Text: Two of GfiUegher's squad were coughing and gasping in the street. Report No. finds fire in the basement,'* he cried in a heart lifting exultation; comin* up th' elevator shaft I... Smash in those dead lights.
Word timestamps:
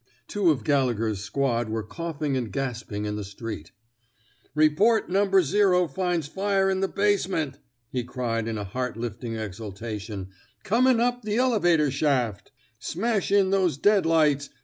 Two 0.27 0.49
of 0.49 0.63
GfiUegher's 0.63 1.19
squad 1.19 1.69
were 1.69 1.83
coughing 1.83 2.35
and 2.35 2.51
gasping 2.51 3.05
in 3.05 3.17
the 3.17 3.23
street. 3.23 3.71
Report 4.55 5.11
No. 5.11 5.27
finds 5.87 6.27
fire 6.27 6.71
in 6.71 6.79
the 6.79 6.87
basement,'* 6.87 7.59
he 7.91 8.03
cried 8.03 8.47
in 8.47 8.57
a 8.57 8.63
heart 8.63 8.97
lifting 8.97 9.35
exultation; 9.35 10.29
comin* 10.63 10.99
up 10.99 11.21
th' 11.21 11.27
elevator 11.37 11.91
shaft 11.91 12.51
I... 12.51 12.59
Smash 12.79 13.31
in 13.31 13.51
those 13.51 13.77
dead 13.77 14.07
lights. 14.07 14.49